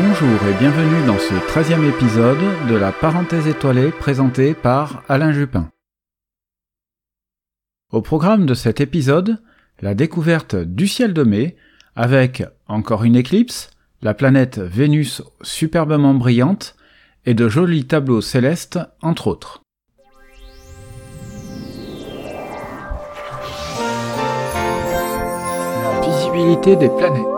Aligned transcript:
Bonjour 0.00 0.38
et 0.48 0.54
bienvenue 0.60 1.06
dans 1.08 1.18
ce 1.18 1.34
13e 1.34 1.88
épisode 1.88 2.38
de 2.68 2.76
la 2.76 2.92
parenthèse 2.92 3.48
étoilée 3.48 3.90
présentée 3.90 4.54
par 4.54 5.02
Alain 5.08 5.32
Jupin. 5.32 5.70
Au 7.90 8.00
programme 8.00 8.46
de 8.46 8.54
cet 8.54 8.80
épisode, 8.80 9.42
la 9.80 9.96
découverte 9.96 10.54
du 10.54 10.86
ciel 10.86 11.14
de 11.14 11.24
mai 11.24 11.56
avec 11.96 12.44
encore 12.68 13.02
une 13.02 13.16
éclipse, 13.16 13.70
la 14.00 14.14
planète 14.14 14.60
Vénus 14.60 15.20
superbement 15.42 16.14
brillante 16.14 16.76
et 17.26 17.34
de 17.34 17.48
jolis 17.48 17.88
tableaux 17.88 18.20
célestes 18.20 18.78
entre 19.02 19.26
autres. 19.26 19.62
La 25.82 26.00
visibilité 26.06 26.76
des 26.76 26.88
planètes. 26.88 27.37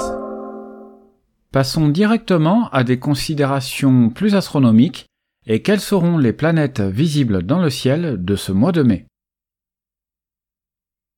Passons 1.53 1.89
directement 1.89 2.69
à 2.71 2.85
des 2.85 3.01
considérations 3.01 4.09
plus 4.09 4.37
astronomiques 4.37 5.07
et 5.47 5.63
quelles 5.63 5.81
seront 5.81 6.17
les 6.17 6.33
planètes 6.33 6.81
visibles 6.81 7.43
dans 7.43 7.61
le 7.61 7.71
ciel 7.71 8.25
de 8.25 8.37
ce 8.37 8.53
mois 8.53 8.71
de 8.71 8.85
mai. 8.85 9.07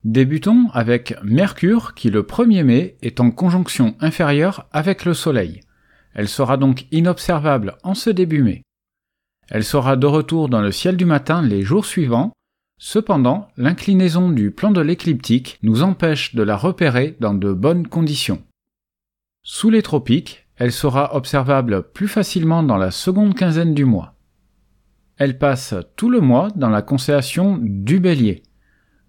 Débutons 0.05 0.70
avec 0.72 1.14
Mercure 1.22 1.95
qui 1.95 2.08
le 2.08 2.22
1er 2.22 2.64
mai 2.64 2.96
est 3.02 3.20
en 3.20 3.30
conjonction 3.30 3.95
inférieure 4.00 4.68
avec 4.72 5.05
le 5.05 5.12
Soleil. 5.12 5.60
Elle 6.14 6.28
sera 6.28 6.56
donc 6.56 6.86
inobservable 6.92 7.77
en 7.83 7.92
ce 7.92 8.08
début 8.08 8.42
mai. 8.42 8.62
Elle 9.50 9.64
sera 9.64 9.96
de 9.96 10.06
retour 10.06 10.48
dans 10.48 10.62
le 10.62 10.72
ciel 10.72 10.96
du 10.96 11.05
matin 11.05 11.42
les 11.42 11.60
jours 11.60 11.84
suivants, 11.84 12.33
cependant 12.78 13.48
l'inclinaison 13.58 14.30
du 14.30 14.50
plan 14.50 14.70
de 14.70 14.80
l'écliptique 14.80 15.58
nous 15.62 15.83
empêche 15.83 16.34
de 16.34 16.42
la 16.42 16.56
repérer 16.56 17.16
dans 17.20 17.34
de 17.34 17.53
bonnes 17.53 17.86
conditions. 17.86 18.42
Sous 19.44 19.70
les 19.70 19.82
tropiques, 19.82 20.46
elle 20.56 20.70
sera 20.70 21.16
observable 21.16 21.90
plus 21.92 22.06
facilement 22.06 22.62
dans 22.62 22.76
la 22.76 22.92
seconde 22.92 23.34
quinzaine 23.34 23.74
du 23.74 23.84
mois. 23.84 24.14
Elle 25.16 25.36
passe 25.36 25.74
tout 25.96 26.10
le 26.10 26.20
mois 26.20 26.48
dans 26.54 26.68
la 26.68 26.80
constellation 26.80 27.58
du 27.60 27.98
Bélier. 27.98 28.44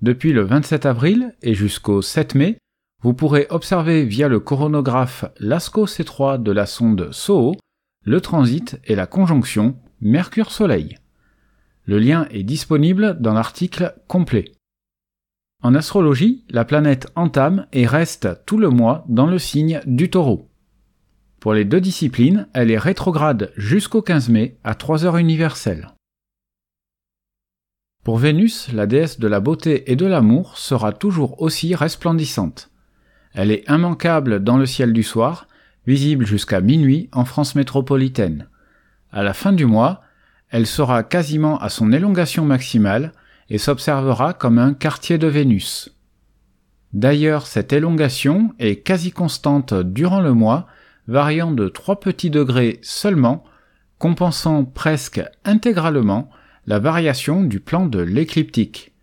Depuis 0.02 0.34
le 0.34 0.42
27 0.42 0.88
avril 0.88 1.36
et 1.44 1.54
jusqu'au 1.54 2.02
7 2.02 2.34
mai, 2.34 2.58
vous 3.04 3.14
pourrez 3.14 3.46
observer 3.52 4.06
via 4.06 4.28
le 4.28 4.40
coronographe 4.40 5.26
Lascaux 5.40 5.86
C3 5.86 6.42
de 6.42 6.52
la 6.52 6.66
sonde 6.66 7.12
SOHO 7.12 7.56
le 8.04 8.20
transit 8.20 8.80
et 8.86 8.96
la 8.96 9.06
conjonction 9.06 9.78
Mercure-Soleil. 10.02 10.98
Le 11.86 12.00
lien 12.00 12.28
est 12.32 12.44
disponible 12.44 13.18
dans 13.20 13.34
l'article 13.34 13.94
complet. 14.08 14.53
En 15.64 15.76
astrologie, 15.76 16.44
la 16.50 16.66
planète 16.66 17.08
entame 17.16 17.68
et 17.72 17.88
reste 17.88 18.28
tout 18.46 18.58
le 18.58 18.70
mois 18.70 19.06
dans 19.08 19.28
le 19.28 19.40
signe 19.40 19.80
du 19.86 20.10
taureau. 20.10 20.50
Pour 21.40 21.54
les 21.54 21.64
deux 21.64 21.80
disciplines, 21.80 22.50
elle 22.54 22.70
est 22.70 22.78
rétrograde 22.78 23.54
jusqu'au 23.56 24.02
15 24.02 24.28
mai 24.28 24.58
à 24.66 24.76
3 24.76 25.06
heures 25.06 25.16
universelles. 25.16 25.94
Pour 28.04 28.18
Vénus, 28.18 28.74
la 28.74 28.88
déesse 28.88 29.22
de 29.22 29.28
la 29.30 29.40
beauté 29.40 29.90
et 29.90 29.96
de 29.96 30.06
l'amour 30.06 30.58
sera 30.58 30.92
toujours 30.92 31.42
aussi 31.42 31.74
resplendissante. 31.76 32.70
Elle 33.34 33.50
est 33.50 33.64
immanquable 33.70 34.44
dans 34.44 34.58
le 34.58 34.66
ciel 34.66 34.92
du 34.92 35.04
soir, 35.04 35.48
visible 35.88 36.26
jusqu'à 36.26 36.60
minuit 36.60 37.08
en 37.14 37.24
France 37.24 37.56
métropolitaine. 37.56 38.50
À 39.14 39.24
la 39.24 39.34
fin 39.34 39.54
du 39.54 39.66
mois, 39.66 40.02
elle 40.50 40.68
sera 40.68 41.04
quasiment 41.04 41.58
à 41.60 41.70
son 41.70 41.94
élongation 41.94 42.44
maximale, 42.44 43.14
et 43.50 43.58
s'observera 43.58 44.34
comme 44.34 44.58
un 44.58 44.74
quartier 44.74 45.18
de 45.18 45.28
Vénus. 45.28 45.96
D'ailleurs, 46.94 47.48
cette 47.48 47.74
élongation 47.74 48.54
est 48.60 48.78
quasi 48.78 49.12
constante 49.12 49.74
durant 49.74 50.22
le 50.22 50.34
mois, 50.34 50.68
variant 51.08 51.52
de 51.52 51.68
3 51.68 52.00
petits 52.00 52.30
degrés 52.30 52.80
seulement, 52.82 53.44
compensant 53.98 54.64
presque 54.64 55.22
intégralement 55.44 56.30
la 56.68 56.80
variation 56.80 57.44
du 57.44 57.60
plan 57.60 57.86
de 57.86 58.00
l'écliptique. 58.00 58.94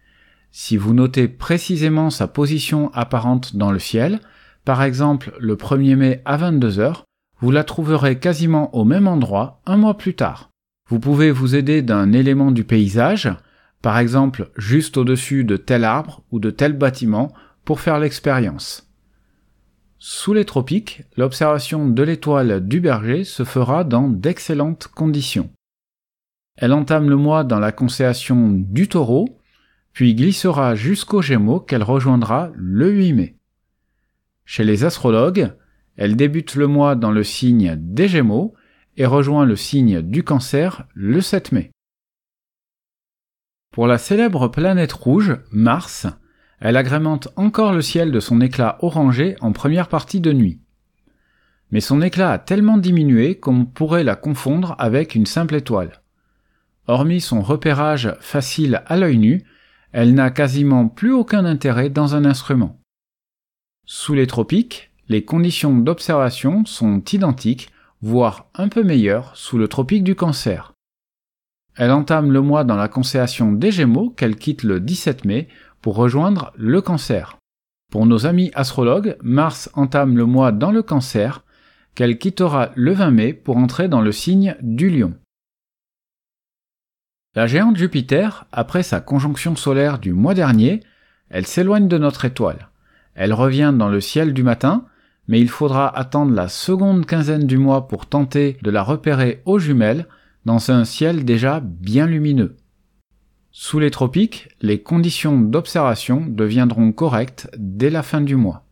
Si 0.53 0.77
vous 0.77 0.95
notez 0.95 1.29
précisément 1.29 2.11
sa 2.11 2.27
position 2.27 2.91
apparente 2.93 3.57
dans 3.57 3.71
le 3.71 3.79
ciel, 3.79 4.21
par 4.65 4.83
exemple 4.83 5.33
le 5.39 5.57
1er 5.57 5.97
mai 5.97 6.23
à 6.25 6.37
22 6.37 6.79
heures, 6.79 7.05
vous 7.41 7.51
la 7.51 7.65
trouverez 7.65 8.19
quasiment 8.19 8.75
au 8.75 8.85
même 8.85 9.09
endroit 9.09 9.61
un 9.67 9.77
mois 9.77 9.97
plus 9.97 10.15
tard. 10.15 10.51
Vous 10.89 11.01
pouvez 11.01 11.31
vous 11.31 11.55
aider 11.55 11.83
d'un 11.83 12.13
élément 12.13 12.51
du 12.51 12.65
paysage, 12.65 13.31
par 13.83 13.99
exemple 13.99 14.51
juste 14.57 14.97
au-dessus 14.97 15.45
de 15.45 15.57
tel 15.57 15.85
arbre 15.85 16.23
ou 16.31 16.39
de 16.39 16.51
tel 16.51 16.75
bâtiment, 16.75 17.33
pour 17.65 17.81
faire 17.81 17.99
l'expérience. 17.99 18.91
Sous 19.99 20.33
les 20.33 20.47
tropiques, 20.47 21.03
l'observation 21.17 21.87
de 21.87 22.03
l'étoile 22.03 22.67
du 22.67 22.81
berger 22.81 23.25
se 23.25 23.45
fera 23.45 23.85
dans 23.85 24.09
d'excellentes 24.09 24.89
conditions. 24.89 25.51
Elle 26.57 26.73
entame 26.73 27.09
le 27.09 27.17
mois 27.17 27.45
dans 27.45 27.59
la 27.59 27.71
constellation 27.71 28.51
du 28.51 28.89
taureau, 28.89 29.39
puis 29.93 30.15
glissera 30.15 30.75
jusqu'au 30.75 31.23
Gémeaux 31.23 31.61
qu'elle 31.61 31.83
rejoindra 31.83 32.51
le 32.55 32.91
8 32.91 33.13
mai. 33.13 33.37
Chez 34.45 34.65
les 34.65 34.85
astrologues, 34.85 35.53
elle 35.97 36.17
débute 36.17 36.55
le 36.55 36.67
mois 36.67 36.97
dans 36.97 37.11
le 37.11 37.23
signe 37.23 37.77
des 37.79 38.09
Gémeaux 38.09 38.55
et 38.97 39.07
rejoint 39.07 39.45
le 39.45 39.57
signe 39.57 40.03
du 40.03 40.25
Cancer 40.25 40.87
le 40.95 41.21
7 41.21 41.53
mai. 41.53 41.71
Pour 43.73 43.87
la 43.87 43.99
célèbre 43.99 44.49
planète 44.49 44.93
rouge, 44.93 45.39
Mars, 45.53 46.09
elle 46.59 46.77
agrémente 46.77 47.29
encore 47.37 47.73
le 47.73 47.83
ciel 47.83 48.11
de 48.11 48.19
son 48.19 48.41
éclat 48.41 48.79
orangé 48.81 49.37
en 49.41 49.53
première 49.53 49.87
partie 49.87 50.21
de 50.21 50.33
nuit. 50.33 50.61
Mais 51.71 51.81
son 51.81 52.03
éclat 52.03 52.33
a 52.33 52.39
tellement 52.39 52.79
diminué 52.79 53.39
qu'on 53.39 53.65
pourrait 53.65 54.03
la 54.03 54.17
confondre 54.17 54.75
avec 54.79 55.15
une 55.15 55.25
simple 55.25 55.55
étoile. 55.55 56.03
Hormis 56.89 57.21
son 57.21 57.43
repérage 57.43 58.13
facile 58.21 58.83
à 58.87 58.97
l'œil 58.97 59.19
nu, 59.19 59.45
elle 59.93 60.15
n'a 60.15 60.33
quasiment 60.33 60.89
plus 60.89 61.13
aucun 61.13 61.45
intérêt 61.45 61.91
dans 61.91 62.17
un 62.17 62.25
instrument. 62.25 62.81
Sous 63.87 64.15
les 64.15 64.27
tropiques, 64.27 64.91
les 65.09 65.25
conditions 65.25 65.79
d'observation 65.79 66.65
sont 66.65 67.05
identiques, 67.13 67.71
voire 68.03 68.51
un 68.55 68.69
peu 68.69 68.83
meilleures 68.83 69.37
sous 69.37 69.59
le 69.59 69.69
tropique 69.69 70.03
du 70.03 70.17
cancer. 70.17 70.73
Elle 71.77 71.93
entame 71.93 72.33
le 72.33 72.41
mois 72.41 72.65
dans 72.65 72.77
la 72.77 72.89
constellation 72.89 73.53
des 73.53 73.71
Gémeaux 73.71 74.11
qu'elle 74.11 74.37
quitte 74.37 74.63
le 74.63 74.81
17 74.81 75.25
mai 75.25 75.49
pour 75.81 75.97
rejoindre 75.97 76.53
le 76.57 76.81
cancer. 76.81 77.39
Pour 77.91 78.07
nos 78.07 78.27
amis 78.27 78.51
astrologues, 78.55 79.17
Mars 79.23 79.71
entame 79.75 80.17
le 80.17 80.27
mois 80.27 80.53
dans 80.53 80.71
le 80.71 80.83
cancer 80.83 81.45
qu'elle 81.95 82.19
quittera 82.19 82.71
le 82.77 82.93
20 82.93 83.11
mai 83.11 83.33
pour 83.33 83.57
entrer 83.57 83.89
dans 83.89 84.01
le 84.01 84.13
signe 84.13 84.57
du 84.63 84.91
lion. 84.91 85.15
La 87.35 87.47
géante 87.47 87.77
Jupiter, 87.77 88.47
après 88.53 88.83
sa 88.83 89.01
conjonction 89.01 89.55
solaire 89.57 89.99
du 89.99 90.13
mois 90.13 90.35
dernier, 90.35 90.81
elle 91.29 91.47
s'éloigne 91.47 91.89
de 91.89 91.99
notre 91.99 92.25
étoile. 92.25 92.71
Elle 93.15 93.33
revient 93.33 93.73
dans 93.77 93.89
le 93.89 94.01
ciel 94.01 94.35
du 94.35 94.43
matin, 94.43 94.87
mais 95.29 95.41
il 95.41 95.49
faudra 95.49 95.89
attendre 95.97 96.35
la 96.35 96.49
seconde 96.49 97.07
quinzaine 97.07 97.47
du 97.47 97.57
mois 97.57 97.87
pour 97.87 98.07
tenter 98.07 98.57
de 98.63 98.71
la 98.71 98.83
repérer 98.83 99.43
aux 99.45 99.59
jumelles 99.59 100.07
dans 100.45 100.71
un 100.71 100.85
ciel 100.85 101.25
déjà 101.25 101.61
bien 101.61 102.07
lumineux. 102.07 102.57
Sous 103.53 103.79
les 103.79 103.91
tropiques, 103.91 104.49
les 104.61 104.81
conditions 104.81 105.41
d'observation 105.41 106.25
deviendront 106.27 106.93
correctes 106.93 107.51
dès 107.59 107.91
la 107.91 108.03
fin 108.03 108.21
du 108.21 108.37
mois. 108.37 108.65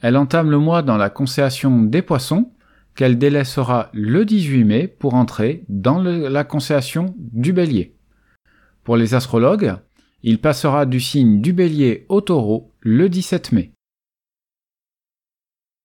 Elle 0.00 0.16
entame 0.16 0.50
le 0.50 0.58
mois 0.58 0.82
dans 0.82 0.96
la 0.96 1.10
constellation 1.10 1.82
des 1.82 2.02
poissons, 2.02 2.50
qu'elle 2.94 3.18
délaissera 3.18 3.90
le 3.92 4.24
18 4.24 4.64
mai 4.64 4.88
pour 4.88 5.14
entrer 5.14 5.64
dans 5.68 5.98
la 5.98 6.44
constellation 6.44 7.14
du 7.18 7.52
bélier. 7.52 7.96
Pour 8.84 8.96
les 8.96 9.14
astrologues, 9.14 9.76
il 10.22 10.40
passera 10.40 10.86
du 10.86 11.00
signe 11.00 11.40
du 11.40 11.52
bélier 11.52 12.06
au 12.08 12.20
taureau 12.20 12.72
le 12.80 13.08
17 13.08 13.52
mai. 13.52 13.72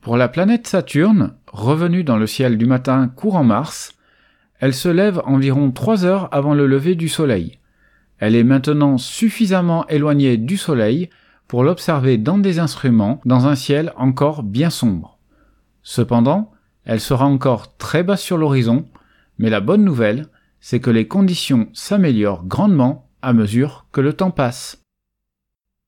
Pour 0.02 0.18
la 0.18 0.30
planète 0.30 0.68
Saturne, 0.68 1.36
revenue 1.48 2.04
dans 2.04 2.18
le 2.18 2.28
ciel 2.28 2.58
du 2.58 2.66
matin 2.66 3.08
courant 3.10 3.44
mars, 3.44 3.98
elle 4.60 4.74
se 4.74 4.90
lève 4.90 5.22
environ 5.26 5.72
trois 5.72 6.06
heures 6.06 6.30
avant 6.32 6.54
le 6.54 6.68
lever 6.68 6.96
du 6.96 7.10
soleil. 7.10 7.60
Elle 8.18 8.36
est 8.36 8.44
maintenant 8.44 8.98
suffisamment 8.98 9.88
éloignée 9.88 10.38
du 10.38 10.58
soleil 10.58 11.10
pour 11.48 11.64
l'observer 11.64 12.18
dans 12.18 12.38
des 12.38 12.60
instruments 12.60 13.22
dans 13.26 13.48
un 13.48 13.56
ciel 13.56 13.94
encore 13.96 14.44
bien 14.44 14.70
sombre. 14.70 15.18
Cependant, 15.82 16.52
elle 16.84 17.00
sera 17.00 17.26
encore 17.26 17.78
très 17.78 18.04
basse 18.04 18.22
sur 18.22 18.38
l'horizon, 18.38 18.86
mais 19.38 19.50
la 19.50 19.62
bonne 19.62 19.84
nouvelle, 19.84 20.28
c'est 20.60 20.82
que 20.82 20.90
les 20.90 21.08
conditions 21.08 21.70
s'améliorent 21.74 22.46
grandement 22.46 23.10
à 23.22 23.32
mesure 23.32 23.86
que 23.92 24.02
le 24.02 24.14
temps 24.14 24.32
passe. 24.32 24.84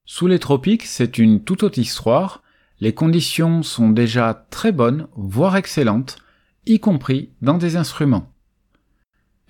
Sous 0.05 0.27
les 0.27 0.39
tropiques, 0.39 0.85
c'est 0.85 1.17
une 1.17 1.43
toute 1.43 1.63
autre 1.63 1.79
histoire, 1.79 2.41
les 2.79 2.93
conditions 2.93 3.61
sont 3.61 3.89
déjà 3.89 4.45
très 4.49 4.71
bonnes, 4.71 5.07
voire 5.15 5.55
excellentes, 5.57 6.17
y 6.65 6.79
compris 6.79 7.31
dans 7.41 7.57
des 7.57 7.75
instruments. 7.75 8.30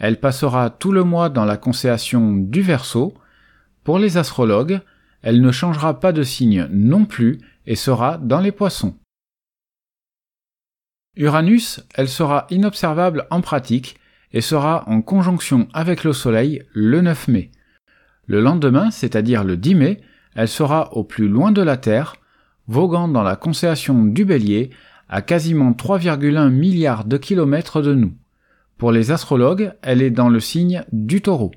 Elle 0.01 0.19
passera 0.19 0.71
tout 0.71 0.91
le 0.91 1.03
mois 1.03 1.29
dans 1.29 1.45
la 1.45 1.57
constellation 1.57 2.33
du 2.33 2.63
Verseau. 2.63 3.13
Pour 3.83 3.99
les 3.99 4.17
astrologues, 4.17 4.81
elle 5.21 5.41
ne 5.41 5.51
changera 5.51 5.99
pas 5.99 6.11
de 6.11 6.23
signe 6.23 6.67
non 6.71 7.05
plus 7.05 7.37
et 7.67 7.75
sera 7.75 8.17
dans 8.17 8.39
les 8.39 8.51
poissons. 8.51 8.95
Uranus, 11.15 11.81
elle 11.93 12.09
sera 12.09 12.47
inobservable 12.49 13.27
en 13.29 13.41
pratique 13.41 13.99
et 14.31 14.41
sera 14.41 14.89
en 14.89 15.03
conjonction 15.03 15.67
avec 15.71 16.03
le 16.03 16.13
Soleil 16.13 16.63
le 16.73 17.01
9 17.01 17.27
mai. 17.27 17.51
Le 18.25 18.41
lendemain, 18.41 18.89
c'est-à-dire 18.89 19.43
le 19.43 19.55
10 19.55 19.75
mai, 19.75 20.01
elle 20.33 20.47
sera 20.47 20.93
au 20.93 21.03
plus 21.03 21.27
loin 21.27 21.51
de 21.51 21.61
la 21.61 21.77
Terre, 21.77 22.15
voguant 22.65 23.07
dans 23.07 23.21
la 23.21 23.35
constellation 23.35 24.03
du 24.03 24.25
Bélier 24.25 24.71
à 25.09 25.21
quasiment 25.21 25.73
3,1 25.73 26.49
milliards 26.49 27.05
de 27.05 27.17
kilomètres 27.17 27.83
de 27.83 27.93
nous. 27.93 28.15
Pour 28.81 28.91
les 28.91 29.11
astrologues, 29.11 29.75
elle 29.83 30.01
est 30.01 30.09
dans 30.09 30.29
le 30.29 30.39
signe 30.39 30.83
du 30.91 31.21
taureau. 31.21 31.51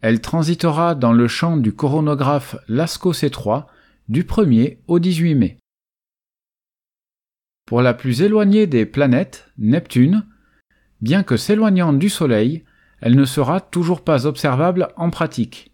Elle 0.00 0.20
transitera 0.20 0.96
dans 0.96 1.12
le 1.12 1.28
champ 1.28 1.56
du 1.56 1.72
coronographe 1.72 2.56
Lascaux 2.66 3.12
C3 3.12 3.66
du 4.08 4.24
1er 4.24 4.78
au 4.88 4.98
18 4.98 5.36
mai. 5.36 5.58
Pour 7.66 7.82
la 7.82 7.94
plus 7.94 8.22
éloignée 8.22 8.66
des 8.66 8.84
planètes, 8.84 9.48
Neptune, 9.58 10.26
bien 11.00 11.22
que 11.22 11.36
s'éloignant 11.36 11.92
du 11.92 12.08
Soleil, 12.08 12.64
elle 13.00 13.14
ne 13.14 13.24
sera 13.24 13.60
toujours 13.60 14.02
pas 14.02 14.26
observable 14.26 14.88
en 14.96 15.10
pratique. 15.10 15.70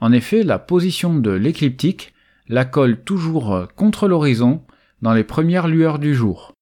En 0.00 0.12
effet, 0.12 0.44
la 0.44 0.58
position 0.58 1.14
de 1.14 1.32
l'écliptique 1.32 2.14
la 2.48 2.64
colle 2.64 3.02
toujours 3.04 3.68
contre 3.76 4.08
l'horizon 4.08 4.64
dans 5.02 5.12
les 5.12 5.24
premières 5.24 5.68
lueurs 5.68 5.98
du 5.98 6.14
jour. 6.14 6.54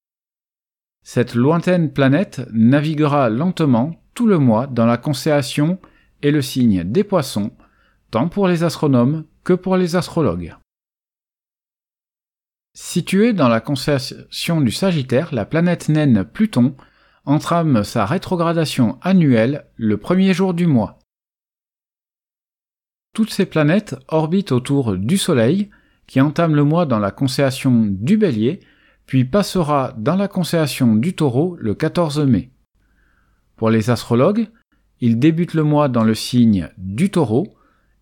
Cette 1.08 1.36
lointaine 1.36 1.92
planète 1.92 2.42
naviguera 2.52 3.30
lentement 3.30 3.94
tout 4.14 4.26
le 4.26 4.40
mois 4.40 4.66
dans 4.66 4.86
la 4.86 4.96
constellation 4.96 5.78
et 6.22 6.32
le 6.32 6.42
signe 6.42 6.82
des 6.82 7.04
poissons, 7.04 7.52
tant 8.10 8.28
pour 8.28 8.48
les 8.48 8.64
astronomes 8.64 9.24
que 9.44 9.52
pour 9.52 9.76
les 9.76 9.94
astrologues. 9.94 10.56
Située 12.74 13.32
dans 13.34 13.46
la 13.46 13.60
constellation 13.60 14.60
du 14.60 14.72
Sagittaire, 14.72 15.32
la 15.32 15.44
planète 15.44 15.88
naine 15.88 16.24
Pluton 16.24 16.74
entrame 17.24 17.84
sa 17.84 18.04
rétrogradation 18.04 18.98
annuelle 19.00 19.68
le 19.76 19.98
premier 19.98 20.34
jour 20.34 20.54
du 20.54 20.66
mois. 20.66 20.98
Toutes 23.12 23.30
ces 23.30 23.46
planètes 23.46 23.94
orbitent 24.08 24.50
autour 24.50 24.96
du 24.96 25.18
Soleil, 25.18 25.70
qui 26.08 26.20
entame 26.20 26.56
le 26.56 26.64
mois 26.64 26.84
dans 26.84 26.98
la 26.98 27.12
constellation 27.12 27.86
du 27.88 28.16
Bélier, 28.16 28.58
puis 29.06 29.24
passera 29.24 29.94
dans 29.96 30.16
la 30.16 30.28
constellation 30.28 30.96
du 30.96 31.14
Taureau 31.14 31.56
le 31.58 31.74
14 31.74 32.20
mai. 32.26 32.50
Pour 33.56 33.70
les 33.70 33.90
astrologues, 33.90 34.48
il 35.00 35.18
débute 35.18 35.54
le 35.54 35.62
mois 35.62 35.88
dans 35.88 36.04
le 36.04 36.14
signe 36.14 36.70
du 36.76 37.10
Taureau 37.10 37.56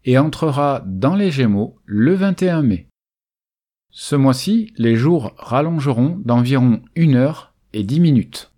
et 0.04 0.18
entrera 0.18 0.82
dans 0.86 1.14
les 1.14 1.30
Gémeaux 1.30 1.76
le 1.84 2.14
21 2.14 2.62
mai. 2.62 2.88
Ce 3.90 4.16
mois-ci, 4.16 4.72
les 4.76 4.96
jours 4.96 5.34
rallongeront 5.38 6.20
d'environ 6.24 6.82
une 6.96 7.14
heure 7.14 7.54
et 7.72 7.84
dix 7.84 8.00
minutes. 8.00 8.50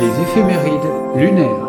Les 0.00 0.22
éphémérides 0.22 1.16
lunaires. 1.16 1.68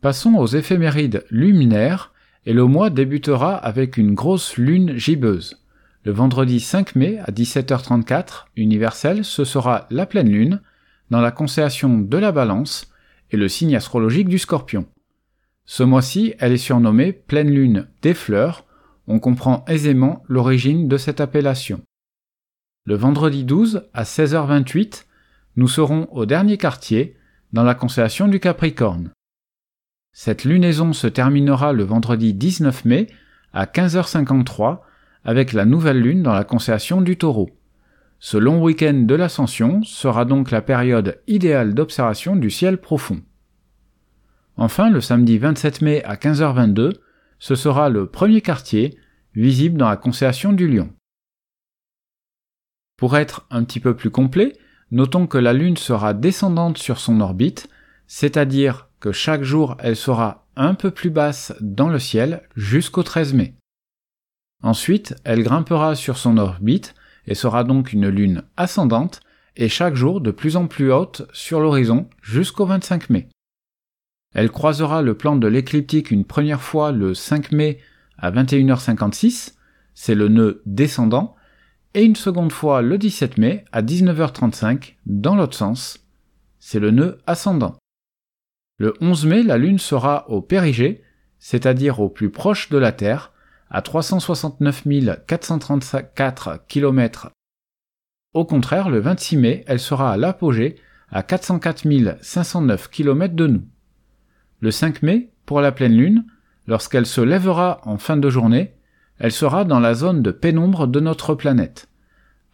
Passons 0.00 0.34
aux 0.34 0.46
éphémérides 0.46 1.24
luminaires 1.30 2.12
et 2.46 2.52
le 2.52 2.64
mois 2.64 2.90
débutera 2.90 3.54
avec 3.54 3.96
une 3.96 4.14
grosse 4.14 4.56
lune 4.56 4.96
gibbeuse. 4.96 5.62
Le 6.04 6.12
vendredi 6.12 6.60
5 6.60 6.96
mai 6.96 7.18
à 7.18 7.30
17h34 7.30 8.46
universel, 8.56 9.24
ce 9.24 9.44
sera 9.44 9.86
la 9.90 10.06
pleine 10.06 10.30
lune 10.30 10.62
dans 11.10 11.20
la 11.20 11.30
constellation 11.30 11.98
de 11.98 12.16
la 12.16 12.32
Balance 12.32 12.90
et 13.30 13.36
le 13.36 13.48
signe 13.48 13.76
astrologique 13.76 14.28
du 14.28 14.38
Scorpion. 14.38 14.86
Ce 15.66 15.82
mois-ci, 15.82 16.34
elle 16.38 16.52
est 16.52 16.56
surnommée 16.56 17.12
pleine 17.12 17.50
lune 17.50 17.86
des 18.02 18.14
fleurs. 18.14 18.64
On 19.06 19.18
comprend 19.18 19.64
aisément 19.68 20.22
l'origine 20.26 20.88
de 20.88 20.96
cette 20.96 21.20
appellation. 21.20 21.82
Le 22.86 22.94
vendredi 22.94 23.44
12 23.44 23.88
à 23.92 24.04
16h28, 24.04 25.04
nous 25.56 25.68
serons 25.68 26.08
au 26.12 26.26
dernier 26.26 26.56
quartier 26.56 27.16
dans 27.52 27.62
la 27.62 27.74
constellation 27.74 28.26
du 28.26 28.40
Capricorne. 28.40 29.10
Cette 30.12 30.44
lunaison 30.44 30.92
se 30.92 31.06
terminera 31.06 31.72
le 31.72 31.84
vendredi 31.84 32.34
19 32.34 32.84
mai 32.84 33.06
à 33.52 33.66
15h53 33.66 34.80
avec 35.24 35.52
la 35.52 35.64
nouvelle 35.64 36.00
lune 36.00 36.22
dans 36.22 36.32
la 36.32 36.44
constellation 36.44 37.00
du 37.00 37.16
taureau. 37.16 37.50
Ce 38.18 38.36
long 38.36 38.62
week-end 38.62 39.04
de 39.06 39.14
l'ascension 39.14 39.82
sera 39.82 40.24
donc 40.24 40.50
la 40.50 40.60
période 40.60 41.20
idéale 41.26 41.74
d'observation 41.74 42.36
du 42.36 42.50
ciel 42.50 42.78
profond. 42.78 43.22
Enfin, 44.56 44.90
le 44.90 45.00
samedi 45.00 45.38
27 45.38 45.80
mai 45.80 46.04
à 46.04 46.16
15h22, 46.16 46.92
ce 47.38 47.54
sera 47.54 47.88
le 47.88 48.06
premier 48.06 48.42
quartier 48.42 48.98
visible 49.34 49.78
dans 49.78 49.88
la 49.88 49.96
constellation 49.96 50.52
du 50.52 50.68
lion. 50.68 50.90
Pour 52.98 53.16
être 53.16 53.46
un 53.48 53.64
petit 53.64 53.80
peu 53.80 53.96
plus 53.96 54.10
complet, 54.10 54.52
notons 54.90 55.26
que 55.26 55.38
la 55.38 55.54
Lune 55.54 55.78
sera 55.78 56.12
descendante 56.12 56.76
sur 56.76 56.98
son 56.98 57.22
orbite, 57.22 57.70
c'est-à-dire 58.06 58.89
que 59.00 59.12
chaque 59.12 59.42
jour 59.42 59.76
elle 59.80 59.96
sera 59.96 60.46
un 60.56 60.74
peu 60.74 60.90
plus 60.90 61.10
basse 61.10 61.54
dans 61.60 61.88
le 61.88 61.98
ciel 61.98 62.42
jusqu'au 62.54 63.02
13 63.02 63.34
mai. 63.34 63.54
Ensuite, 64.62 65.16
elle 65.24 65.42
grimpera 65.42 65.94
sur 65.94 66.18
son 66.18 66.36
orbite 66.36 66.94
et 67.26 67.34
sera 67.34 67.64
donc 67.64 67.92
une 67.92 68.08
lune 68.08 68.42
ascendante 68.56 69.20
et 69.56 69.68
chaque 69.68 69.94
jour 69.94 70.20
de 70.20 70.30
plus 70.30 70.56
en 70.56 70.66
plus 70.66 70.92
haute 70.92 71.22
sur 71.32 71.60
l'horizon 71.60 72.08
jusqu'au 72.22 72.66
25 72.66 73.10
mai. 73.10 73.28
Elle 74.34 74.50
croisera 74.50 75.02
le 75.02 75.14
plan 75.14 75.36
de 75.36 75.48
l'écliptique 75.48 76.10
une 76.10 76.24
première 76.24 76.60
fois 76.60 76.92
le 76.92 77.14
5 77.14 77.52
mai 77.52 77.78
à 78.18 78.30
21h56, 78.30 79.54
c'est 79.94 80.14
le 80.14 80.28
nœud 80.28 80.62
descendant, 80.66 81.34
et 81.94 82.04
une 82.04 82.16
seconde 82.16 82.52
fois 82.52 82.82
le 82.82 82.98
17 82.98 83.38
mai 83.38 83.64
à 83.72 83.82
19h35 83.82 84.94
dans 85.06 85.34
l'autre 85.34 85.56
sens, 85.56 86.06
c'est 86.60 86.78
le 86.78 86.90
nœud 86.90 87.18
ascendant. 87.26 87.79
Le 88.80 88.94
11 89.02 89.26
mai, 89.26 89.42
la 89.42 89.58
Lune 89.58 89.78
sera 89.78 90.24
au 90.30 90.40
périgée, 90.40 91.02
c'est-à-dire 91.38 92.00
au 92.00 92.08
plus 92.08 92.30
proche 92.30 92.70
de 92.70 92.78
la 92.78 92.92
Terre, 92.92 93.30
à 93.68 93.82
369 93.82 94.84
434 95.26 96.64
km. 96.66 97.28
Au 98.32 98.46
contraire, 98.46 98.88
le 98.88 98.98
26 99.00 99.36
mai, 99.36 99.64
elle 99.66 99.80
sera 99.80 100.10
à 100.10 100.16
l'apogée, 100.16 100.76
à 101.10 101.22
404 101.22 102.22
509 102.22 102.88
km 102.88 103.34
de 103.34 103.48
nous. 103.48 103.68
Le 104.60 104.70
5 104.70 105.02
mai, 105.02 105.30
pour 105.44 105.60
la 105.60 105.72
pleine 105.72 105.94
Lune, 105.94 106.24
lorsqu'elle 106.66 107.04
se 107.04 107.20
lèvera 107.20 107.82
en 107.84 107.98
fin 107.98 108.16
de 108.16 108.30
journée, 108.30 108.76
elle 109.18 109.32
sera 109.32 109.66
dans 109.66 109.80
la 109.80 109.92
zone 109.92 110.22
de 110.22 110.30
pénombre 110.30 110.86
de 110.86 111.00
notre 111.00 111.34
planète. 111.34 111.90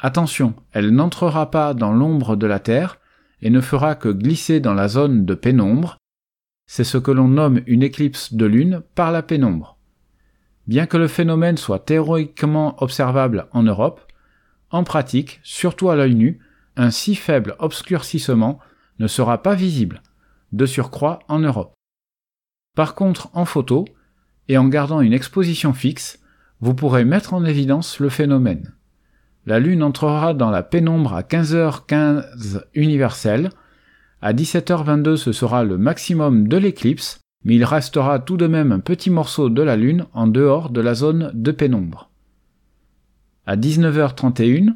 Attention, 0.01 0.55
elle 0.73 0.91
n'entrera 0.91 1.53
pas 1.53 1.73
dans 1.73 1.93
l'ombre 1.93 2.35
de 2.35 2.49
la 2.49 2.59
Terre 2.59 2.99
et 3.43 3.51
ne 3.51 3.61
fera 3.61 3.95
que 3.95 4.09
glisser 4.09 4.59
dans 4.59 4.75
la 4.75 4.89
zone 4.89 5.25
de 5.25 5.35
pénombre, 5.35 5.99
c'est 6.67 6.85
ce 6.85 6.99
que 6.99 7.11
l'on 7.11 7.29
nomme 7.29 7.61
une 7.67 7.83
éclipse 7.83 8.35
de 8.35 8.47
lune 8.47 8.83
par 8.95 9.13
la 9.13 9.23
pénombre. 9.23 9.79
Bien 10.67 10.87
que 10.87 10.97
le 10.97 11.09
phénomène 11.09 11.57
soit 11.57 11.79
théoriquement 11.79 12.83
observable 12.83 13.47
en 13.53 13.63
Europe, 13.63 14.01
en 14.71 14.83
pratique, 14.83 15.41
surtout 15.43 15.91
à 15.91 15.97
l'œil 15.97 16.17
nu, 16.17 16.41
un 16.77 16.91
si 16.91 17.15
faible 17.15 17.55
obscurcissement 17.59 18.59
ne 18.99 19.07
sera 19.07 19.43
pas 19.43 19.55
visible, 19.55 20.03
de 20.53 20.67
surcroît 20.67 21.21
en 21.29 21.39
Europe. 21.39 21.75
Par 22.75 22.95
contre, 22.95 23.31
en 23.33 23.45
photo, 23.45 23.87
et 24.49 24.59
en 24.59 24.69
gardant 24.69 25.01
une 25.01 25.13
exposition 25.13 25.73
fixe, 25.73 26.21
vous 26.61 26.75
pourrez 26.75 27.05
mettre 27.05 27.35
en 27.35 27.45
évidence 27.45 28.01
le 28.01 28.09
phénomène. 28.09 28.75
La 29.45 29.61
Lune 29.61 29.83
entrera 29.83 30.35
dans 30.35 30.51
la 30.51 30.63
pénombre 30.63 31.15
à 31.15 31.23
15h15 31.23 32.63
universelle, 32.75 33.51
à 34.23 34.33
17h22 34.33 35.17
ce 35.17 35.33
sera 35.33 35.65
le 35.65 35.79
maximum 35.79 36.49
de 36.49 36.57
l'éclipse, 36.57 37.21
mais 37.45 37.57
il 37.57 37.65
restera 37.65 38.19
tout 38.19 38.37
de 38.37 38.47
même 38.47 38.73
un 38.73 38.81
petit 38.81 39.11
morceau 39.11 39.51
de 39.51 39.63
la 39.63 39.77
Lune 39.77 40.07
en 40.15 40.27
dehors 40.27 40.71
de 40.71 40.81
la 40.81 40.95
zone 40.95 41.31
de 41.35 41.53
pénombre. 41.53 42.11
À 43.47 43.57
19h31, 43.57 44.75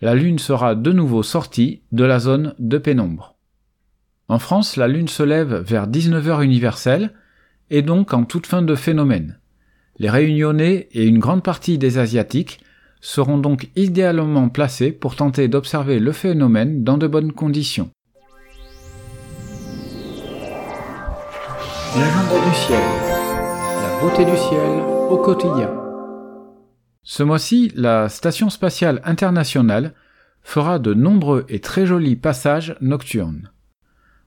la 0.00 0.14
Lune 0.14 0.38
sera 0.38 0.74
de 0.74 0.92
nouveau 0.92 1.22
sortie 1.22 1.82
de 1.92 2.04
la 2.04 2.18
zone 2.18 2.54
de 2.58 2.78
pénombre. 2.78 3.36
En 4.28 4.38
France, 4.38 4.76
la 4.76 4.88
Lune 4.88 5.08
se 5.08 5.22
lève 5.22 5.54
vers 5.54 5.88
19h 5.88 6.42
universelle, 6.42 7.12
et 7.70 7.82
donc 7.82 8.14
en 8.14 8.24
toute 8.24 8.46
fin 8.46 8.62
de 8.62 8.74
phénomène. 8.74 9.38
Les 9.98 10.10
Réunionnais 10.10 10.88
et 10.92 11.06
une 11.06 11.18
grande 11.18 11.42
partie 11.42 11.78
des 11.78 11.98
Asiatiques 11.98 12.60
seront 13.00 13.38
donc 13.38 13.68
idéalement 13.76 14.48
placés 14.48 14.92
pour 14.92 15.16
tenter 15.16 15.48
d'observer 15.48 16.00
le 16.00 16.12
phénomène 16.12 16.82
dans 16.82 16.98
de 16.98 17.06
bonnes 17.06 17.32
conditions. 17.32 17.90
L'agenda 21.96 22.46
du 22.46 22.54
ciel. 22.54 22.80
La 23.82 24.00
beauté 24.00 24.24
du 24.26 24.36
ciel 24.36 24.82
au 25.08 25.16
quotidien. 25.16 25.70
Ce 27.02 27.22
mois-ci, 27.22 27.72
la 27.74 28.10
Station 28.10 28.50
spatiale 28.50 29.00
internationale 29.04 29.94
fera 30.42 30.78
de 30.78 30.92
nombreux 30.92 31.46
et 31.48 31.60
très 31.60 31.86
jolis 31.86 32.16
passages 32.16 32.76
nocturnes. 32.82 33.50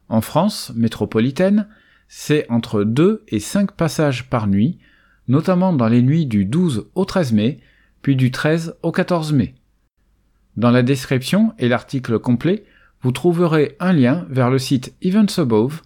En 0.09 0.21
France 0.21 0.71
métropolitaine, 0.75 1.67
c'est 2.07 2.49
entre 2.49 2.83
2 2.83 3.23
et 3.27 3.39
5 3.39 3.73
passages 3.73 4.27
par 4.27 4.47
nuit, 4.47 4.79
notamment 5.27 5.71
dans 5.71 5.87
les 5.87 6.01
nuits 6.01 6.25
du 6.25 6.45
12 6.45 6.89
au 6.95 7.05
13 7.05 7.31
mai, 7.31 7.59
puis 8.01 8.15
du 8.15 8.31
13 8.31 8.77
au 8.81 8.91
14 8.91 9.33
mai. 9.33 9.53
Dans 10.57 10.71
la 10.71 10.81
description 10.81 11.53
et 11.59 11.69
l'article 11.69 12.17
complet, 12.17 12.65
vous 13.03 13.11
trouverez 13.11 13.77
un 13.79 13.93
lien 13.93 14.25
vers 14.29 14.49
le 14.49 14.57
site 14.57 14.95
Events 15.03 15.37
Above 15.39 15.81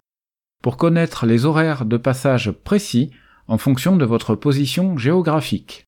pour 0.66 0.76
connaître 0.76 1.26
les 1.26 1.44
horaires 1.44 1.84
de 1.84 1.96
passage 1.96 2.50
précis 2.50 3.12
en 3.46 3.56
fonction 3.56 3.94
de 3.94 4.04
votre 4.04 4.34
position 4.34 4.98
géographique. 4.98 5.86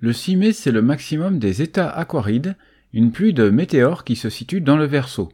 Le 0.00 0.12
6 0.12 0.34
mai, 0.34 0.52
c'est 0.52 0.72
le 0.72 0.82
maximum 0.82 1.38
des 1.38 1.62
états 1.62 1.88
aquarides, 1.88 2.56
une 2.92 3.12
pluie 3.12 3.32
de 3.32 3.48
météores 3.48 4.02
qui 4.02 4.16
se 4.16 4.28
situe 4.28 4.60
dans 4.60 4.76
le 4.76 4.86
Verseau. 4.86 5.32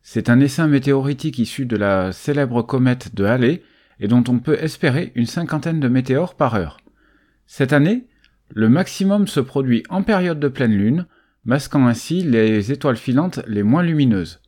C'est 0.00 0.30
un 0.30 0.40
essaim 0.40 0.66
météoritique 0.66 1.38
issu 1.38 1.66
de 1.66 1.76
la 1.76 2.10
célèbre 2.12 2.62
comète 2.62 3.14
de 3.14 3.24
Halley 3.26 3.62
et 4.00 4.08
dont 4.08 4.24
on 4.26 4.38
peut 4.38 4.56
espérer 4.58 5.12
une 5.14 5.26
cinquantaine 5.26 5.78
de 5.78 5.88
météores 5.88 6.36
par 6.36 6.54
heure. 6.54 6.78
Cette 7.46 7.74
année, 7.74 8.06
le 8.48 8.70
maximum 8.70 9.28
se 9.28 9.40
produit 9.40 9.82
en 9.90 10.02
période 10.02 10.40
de 10.40 10.48
pleine 10.48 10.72
lune, 10.72 11.06
masquant 11.44 11.86
ainsi 11.86 12.22
les 12.22 12.72
étoiles 12.72 12.96
filantes 12.96 13.40
les 13.46 13.62
moins 13.62 13.82
lumineuses. 13.82 14.40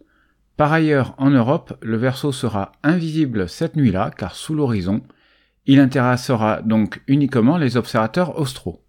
Par 0.59 0.73
ailleurs, 0.73 1.15
en 1.19 1.31
Europe, 1.31 1.79
le 1.83 1.97
Verseau 1.97 2.33
sera 2.33 2.73
invisible 2.83 3.49
cette 3.49 3.77
nuit-là, 3.77 4.11
car 4.11 4.35
sous 4.35 4.57
l'horizon, 4.57 5.05
il 5.67 5.79
intéressera 5.79 6.63
donc 6.63 7.01
uniquement 7.07 7.59
les 7.59 7.77
observateurs 7.77 8.41
austraux. 8.41 8.85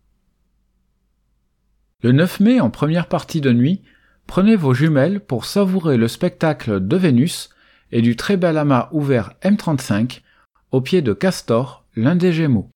Le 2.01 2.11
9 2.11 2.39
mai, 2.39 2.59
en 2.59 2.71
première 2.71 3.07
partie 3.07 3.39
de 3.39 3.53
nuit, 3.53 3.83
prenez 4.25 4.55
vos 4.55 4.73
jumelles 4.73 5.19
pour 5.19 5.45
savourer 5.45 5.97
le 5.97 6.07
spectacle 6.07 6.87
de 6.87 6.97
Vénus 6.97 7.51
et 7.91 8.01
du 8.01 8.15
très 8.15 8.35
bel 8.35 8.57
amas 8.57 8.89
ouvert 8.91 9.35
M35 9.43 10.21
au 10.71 10.81
pied 10.81 11.03
de 11.03 11.13
Castor, 11.13 11.85
l'un 11.95 12.15
des 12.15 12.33
Gémeaux. 12.33 12.71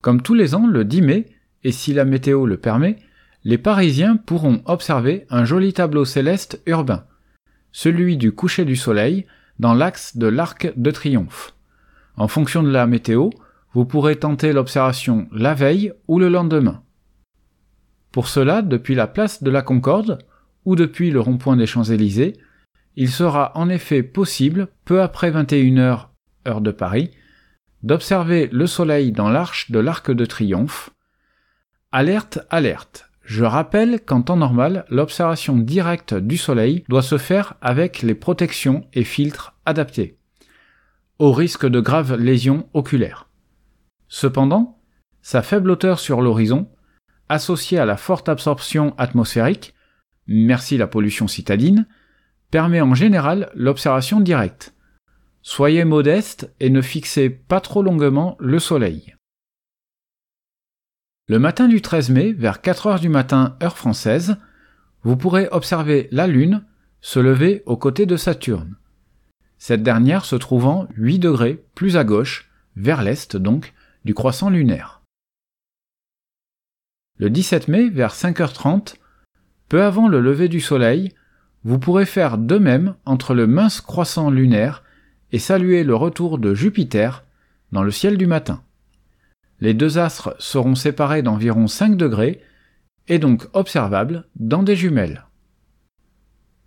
Comme 0.00 0.22
tous 0.22 0.34
les 0.34 0.54
ans, 0.54 0.66
le 0.66 0.86
10 0.86 1.02
mai, 1.02 1.26
et 1.64 1.72
si 1.72 1.92
la 1.92 2.06
météo 2.06 2.46
le 2.46 2.56
permet, 2.56 2.96
les 3.44 3.58
Parisiens 3.58 4.16
pourront 4.16 4.62
observer 4.64 5.26
un 5.30 5.44
joli 5.44 5.72
tableau 5.72 6.04
céleste 6.04 6.60
urbain, 6.66 7.04
celui 7.72 8.16
du 8.16 8.32
coucher 8.32 8.64
du 8.64 8.76
soleil 8.76 9.26
dans 9.58 9.74
l'axe 9.74 10.16
de 10.16 10.26
l'Arc 10.26 10.72
de 10.76 10.90
Triomphe. 10.90 11.54
En 12.16 12.28
fonction 12.28 12.62
de 12.62 12.70
la 12.70 12.86
météo, 12.86 13.30
vous 13.72 13.84
pourrez 13.84 14.16
tenter 14.16 14.52
l'observation 14.52 15.28
la 15.32 15.54
veille 15.54 15.92
ou 16.08 16.18
le 16.18 16.28
lendemain. 16.28 16.82
Pour 18.12 18.28
cela, 18.28 18.62
depuis 18.62 18.94
la 18.94 19.06
place 19.06 19.42
de 19.42 19.50
la 19.50 19.62
Concorde, 19.62 20.18
ou 20.64 20.76
depuis 20.76 21.10
le 21.10 21.20
rond-point 21.20 21.56
des 21.56 21.66
Champs-Élysées, 21.66 22.36
il 22.96 23.10
sera 23.10 23.52
en 23.54 23.68
effet 23.68 24.02
possible, 24.02 24.68
peu 24.84 25.00
après 25.02 25.30
21h 25.30 26.08
heure 26.46 26.60
de 26.60 26.70
Paris, 26.70 27.12
d'observer 27.82 28.48
le 28.50 28.66
Soleil 28.66 29.12
dans 29.12 29.30
l'arche 29.30 29.70
de 29.70 29.78
l'Arc 29.78 30.10
de 30.10 30.24
Triomphe. 30.24 30.90
Alerte, 31.92 32.40
alerte. 32.50 33.07
Je 33.28 33.44
rappelle 33.44 34.00
qu'en 34.00 34.22
temps 34.22 34.38
normal, 34.38 34.86
l'observation 34.88 35.58
directe 35.58 36.14
du 36.14 36.38
Soleil 36.38 36.82
doit 36.88 37.02
se 37.02 37.18
faire 37.18 37.56
avec 37.60 38.00
les 38.00 38.14
protections 38.14 38.86
et 38.94 39.04
filtres 39.04 39.54
adaptés, 39.66 40.16
au 41.18 41.32
risque 41.32 41.66
de 41.66 41.78
graves 41.78 42.14
lésions 42.14 42.70
oculaires. 42.72 43.28
Cependant, 44.08 44.80
sa 45.20 45.42
faible 45.42 45.70
hauteur 45.70 46.00
sur 46.00 46.22
l'horizon 46.22 46.70
associé 47.28 47.78
à 47.78 47.84
la 47.84 47.98
forte 47.98 48.30
absorption 48.30 48.94
atmosphérique, 48.96 49.74
merci 50.26 50.78
la 50.78 50.86
pollution 50.86 51.28
citadine, 51.28 51.86
permet 52.50 52.80
en 52.80 52.94
général 52.94 53.50
l'observation 53.54 54.20
directe. 54.20 54.74
Soyez 55.42 55.84
modeste 55.84 56.50
et 56.60 56.70
ne 56.70 56.80
fixez 56.80 57.28
pas 57.28 57.60
trop 57.60 57.82
longuement 57.82 58.38
le 58.40 58.58
soleil. 58.58 59.17
Le 61.30 61.38
matin 61.38 61.68
du 61.68 61.82
13 61.82 62.08
mai, 62.08 62.32
vers 62.32 62.62
4 62.62 62.86
heures 62.86 63.00
du 63.00 63.10
matin 63.10 63.58
heure 63.62 63.76
française, 63.76 64.38
vous 65.02 65.14
pourrez 65.14 65.46
observer 65.52 66.08
la 66.10 66.26
Lune 66.26 66.64
se 67.02 67.20
lever 67.20 67.62
aux 67.66 67.76
côtés 67.76 68.06
de 68.06 68.16
Saturne. 68.16 68.76
Cette 69.58 69.82
dernière 69.82 70.24
se 70.24 70.36
trouvant 70.36 70.88
8 70.96 71.18
degrés 71.18 71.62
plus 71.74 71.98
à 71.98 72.04
gauche, 72.04 72.48
vers 72.76 73.02
l'est 73.02 73.36
donc, 73.36 73.74
du 74.06 74.14
croissant 74.14 74.48
lunaire. 74.48 75.02
Le 77.18 77.28
17 77.28 77.68
mai, 77.68 77.90
vers 77.90 78.14
5h30, 78.14 78.94
peu 79.68 79.82
avant 79.82 80.08
le 80.08 80.20
lever 80.20 80.48
du 80.48 80.62
soleil, 80.62 81.12
vous 81.62 81.78
pourrez 81.78 82.06
faire 82.06 82.38
de 82.38 82.56
même 82.56 82.94
entre 83.04 83.34
le 83.34 83.46
mince 83.46 83.82
croissant 83.82 84.30
lunaire 84.30 84.82
et 85.32 85.38
saluer 85.38 85.84
le 85.84 85.94
retour 85.94 86.38
de 86.38 86.54
Jupiter 86.54 87.24
dans 87.70 87.82
le 87.82 87.90
ciel 87.90 88.16
du 88.16 88.26
matin. 88.26 88.62
Les 89.60 89.74
deux 89.74 89.98
astres 89.98 90.36
seront 90.38 90.74
séparés 90.74 91.22
d'environ 91.22 91.66
5 91.66 91.96
degrés 91.96 92.40
et 93.08 93.18
donc 93.18 93.46
observables 93.54 94.26
dans 94.36 94.62
des 94.62 94.76
jumelles. 94.76 95.24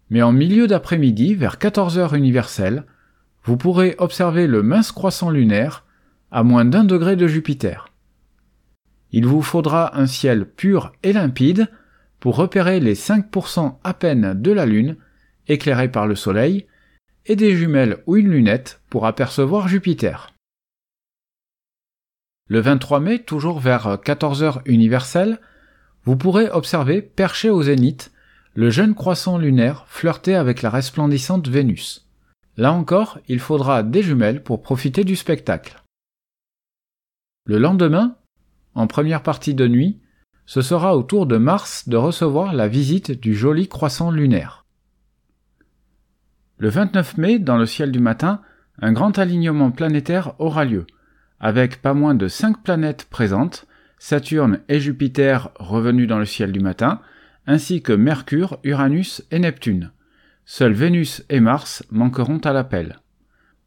Mais 0.09 0.21
en 0.21 0.33
milieu 0.33 0.67
d'après-midi, 0.67 1.35
vers 1.35 1.57
14 1.57 1.97
heures 1.97 2.15
universelle, 2.15 2.85
vous 3.43 3.57
pourrez 3.57 3.95
observer 3.97 4.45
le 4.45 4.61
mince 4.61 4.91
croissant 4.91 5.29
lunaire 5.29 5.85
à 6.31 6.43
moins 6.43 6.65
d'un 6.65 6.83
degré 6.83 7.15
de 7.15 7.27
Jupiter. 7.27 7.87
Il 9.11 9.25
vous 9.25 9.41
faudra 9.41 9.97
un 9.97 10.07
ciel 10.07 10.45
pur 10.45 10.91
et 11.03 11.13
limpide 11.13 11.69
pour 12.19 12.35
repérer 12.35 12.79
les 12.79 12.95
5% 12.95 13.77
à 13.83 13.93
peine 13.93 14.39
de 14.39 14.51
la 14.51 14.65
Lune, 14.65 14.97
éclairée 15.47 15.89
par 15.89 16.07
le 16.07 16.15
Soleil, 16.15 16.67
et 17.25 17.35
des 17.35 17.55
jumelles 17.55 17.97
ou 18.05 18.15
une 18.17 18.29
lunette 18.29 18.81
pour 18.89 19.05
apercevoir 19.05 19.67
Jupiter. 19.67 20.33
Le 22.51 22.59
23 22.59 22.99
mai, 22.99 23.19
toujours 23.19 23.61
vers 23.61 23.95
14h 23.95 24.59
universelle, 24.65 25.39
vous 26.03 26.17
pourrez 26.17 26.49
observer, 26.49 27.01
perché 27.01 27.49
au 27.49 27.63
zénith, 27.63 28.11
le 28.55 28.69
jeune 28.69 28.93
croissant 28.93 29.37
lunaire 29.37 29.85
flirter 29.87 30.35
avec 30.35 30.61
la 30.61 30.69
resplendissante 30.69 31.47
Vénus. 31.47 32.09
Là 32.57 32.73
encore, 32.73 33.19
il 33.29 33.39
faudra 33.39 33.83
des 33.83 34.03
jumelles 34.03 34.43
pour 34.43 34.61
profiter 34.61 35.05
du 35.05 35.15
spectacle. 35.15 35.81
Le 37.45 37.57
lendemain, 37.57 38.17
en 38.75 38.85
première 38.85 39.23
partie 39.23 39.53
de 39.53 39.69
nuit, 39.69 40.01
ce 40.45 40.61
sera 40.61 40.97
au 40.97 41.03
tour 41.03 41.27
de 41.27 41.37
Mars 41.37 41.87
de 41.87 41.95
recevoir 41.95 42.53
la 42.53 42.67
visite 42.67 43.11
du 43.11 43.33
joli 43.33 43.69
croissant 43.69 44.11
lunaire. 44.11 44.65
Le 46.57 46.67
29 46.67 47.17
mai, 47.17 47.39
dans 47.39 47.55
le 47.55 47.65
ciel 47.65 47.93
du 47.93 47.99
matin, 48.01 48.41
un 48.81 48.91
grand 48.91 49.19
alignement 49.19 49.71
planétaire 49.71 50.33
aura 50.37 50.65
lieu, 50.65 50.85
avec 51.41 51.81
pas 51.81 51.93
moins 51.93 52.15
de 52.15 52.29
cinq 52.29 52.63
planètes 52.63 53.07
présentes, 53.09 53.65
Saturne 53.99 54.61
et 54.69 54.79
Jupiter 54.79 55.49
revenus 55.55 56.07
dans 56.07 56.19
le 56.19 56.25
ciel 56.25 56.53
du 56.53 56.61
matin, 56.61 57.01
ainsi 57.45 57.81
que 57.81 57.91
Mercure, 57.91 58.59
Uranus 58.63 59.23
et 59.31 59.39
Neptune. 59.39 59.91
Seuls 60.45 60.73
Vénus 60.73 61.23
et 61.29 61.39
Mars 61.39 61.83
manqueront 61.91 62.39
à 62.39 62.53
l'appel. 62.53 62.99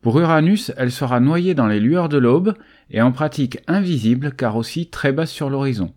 Pour 0.00 0.20
Uranus, 0.20 0.72
elle 0.76 0.92
sera 0.92 1.18
noyée 1.18 1.54
dans 1.54 1.66
les 1.66 1.80
lueurs 1.80 2.08
de 2.08 2.18
l'aube 2.18 2.54
et 2.90 3.02
en 3.02 3.10
pratique 3.10 3.58
invisible 3.66 4.32
car 4.32 4.56
aussi 4.56 4.88
très 4.88 5.12
basse 5.12 5.30
sur 5.30 5.50
l'horizon. 5.50 5.92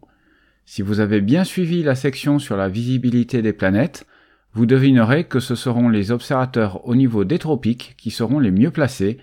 Si 0.65 0.81
vous 0.81 0.99
avez 0.99 1.21
bien 1.21 1.43
suivi 1.43 1.83
la 1.83 1.95
section 1.95 2.39
sur 2.39 2.57
la 2.57 2.69
visibilité 2.69 3.41
des 3.41 3.53
planètes, 3.53 4.05
vous 4.53 4.65
devinerez 4.65 5.25
que 5.25 5.39
ce 5.39 5.55
seront 5.55 5.89
les 5.89 6.11
observateurs 6.11 6.87
au 6.87 6.95
niveau 6.95 7.23
des 7.23 7.37
tropiques 7.37 7.95
qui 7.97 8.09
seront 8.09 8.39
les 8.39 8.51
mieux 8.51 8.71
placés. 8.71 9.19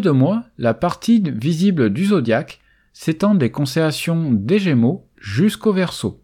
De 0.00 0.10
mois, 0.10 0.44
la 0.58 0.74
partie 0.74 1.22
visible 1.30 1.90
du 1.90 2.06
zodiaque 2.06 2.60
s'étend 2.92 3.34
des 3.34 3.50
constellations 3.50 4.32
des 4.32 4.58
Gémeaux 4.58 5.06
jusqu'au 5.16 5.72
Verseau. 5.72 6.22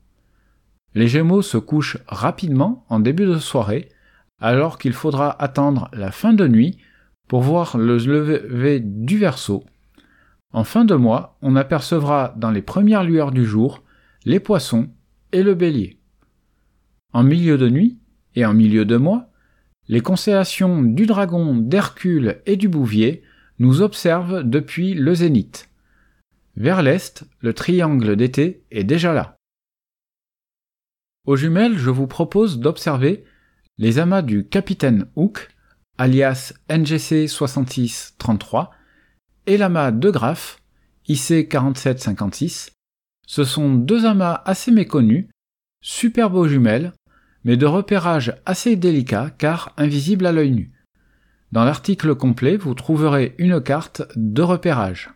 Les 0.94 1.08
Gémeaux 1.08 1.42
se 1.42 1.58
couchent 1.58 1.98
rapidement 2.08 2.84
en 2.88 3.00
début 3.00 3.26
de 3.26 3.38
soirée, 3.38 3.88
alors 4.40 4.78
qu'il 4.78 4.92
faudra 4.92 5.30
attendre 5.42 5.88
la 5.92 6.10
fin 6.10 6.32
de 6.32 6.48
nuit 6.48 6.78
pour 7.28 7.42
voir 7.42 7.76
le 7.76 7.98
lever 7.98 8.80
du 8.80 9.18
Verseau. 9.18 9.64
En 10.52 10.64
fin 10.64 10.84
de 10.84 10.94
mois, 10.94 11.36
on 11.42 11.56
apercevra 11.56 12.34
dans 12.36 12.50
les 12.50 12.62
premières 12.62 13.04
lueurs 13.04 13.32
du 13.32 13.44
jour 13.44 13.82
les 14.24 14.40
poissons 14.40 14.88
et 15.32 15.42
le 15.42 15.54
bélier. 15.54 16.00
En 17.12 17.22
milieu 17.22 17.58
de 17.58 17.68
nuit 17.68 17.98
et 18.34 18.44
en 18.44 18.54
milieu 18.54 18.84
de 18.84 18.96
mois, 18.96 19.30
les 19.88 20.00
constellations 20.00 20.82
du 20.82 21.06
dragon, 21.06 21.56
d'Hercule 21.56 22.40
et 22.46 22.56
du 22.56 22.68
bouvier 22.68 23.22
nous 23.58 23.82
observent 23.82 24.42
depuis 24.42 24.94
le 24.94 25.14
zénith. 25.14 25.68
Vers 26.56 26.82
l'est, 26.82 27.24
le 27.40 27.52
triangle 27.52 28.16
d'été 28.16 28.64
est 28.70 28.84
déjà 28.84 29.12
là. 29.12 29.36
Aux 31.26 31.36
jumelles, 31.36 31.76
je 31.76 31.90
vous 31.90 32.06
propose 32.06 32.58
d'observer 32.58 33.24
les 33.78 33.98
amas 33.98 34.22
du 34.22 34.46
capitaine 34.46 35.06
Hook, 35.16 35.48
alias 35.98 36.54
NGC 36.70 37.26
6633, 37.26 38.70
et 39.46 39.56
l'amas 39.56 39.90
de 39.90 40.10
Graph, 40.10 40.62
IC 41.08 41.48
4756. 41.48 42.72
Ce 43.26 43.44
sont 43.44 43.74
deux 43.74 44.06
amas 44.06 44.42
assez 44.44 44.70
méconnus 44.70 45.28
super 45.80 46.30
beaux 46.30 46.48
jumelles, 46.48 46.92
mais 47.44 47.56
de 47.56 47.66
repérage 47.66 48.34
assez 48.44 48.76
délicat 48.76 49.30
car 49.38 49.72
invisible 49.76 50.26
à 50.26 50.32
l'œil 50.32 50.52
nu. 50.52 50.72
Dans 51.52 51.64
l'article 51.64 52.14
complet, 52.14 52.56
vous 52.56 52.74
trouverez 52.74 53.34
une 53.38 53.60
carte 53.60 54.02
de 54.16 54.42
repérage. 54.42 55.10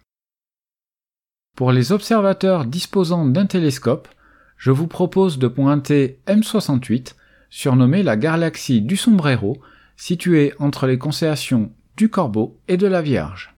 Pour 1.57 1.73
les 1.73 1.93
observateurs 1.93 2.65
disposant 2.65 3.27
d'un 3.27 3.47
télescope, 3.47 4.09
je 4.57 4.71
vous 4.71 4.87
propose 4.87 5.39
de 5.39 5.49
pointer 5.49 6.21
M68, 6.27 7.15
surnommée 7.51 8.03
la 8.03 8.17
galaxie 8.17 8.81
du 8.81 8.97
sombrero, 8.97 9.61
située 9.97 10.55
entre 10.59 10.87
les 10.87 10.99
constellations 10.99 11.73
du 11.97 12.09
Corbeau 12.09 12.59
et 12.69 12.77
de 12.77 12.87
la 12.87 13.03
Vierge. 13.03 13.55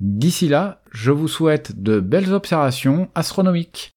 D'ici 0.00 0.48
là, 0.48 0.82
je 0.90 1.10
vous 1.10 1.28
souhaite 1.28 1.82
de 1.82 2.00
belles 2.00 2.32
observations 2.32 3.10
astronomiques. 3.14 3.93